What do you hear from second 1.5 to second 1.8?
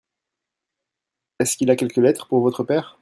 qu'il a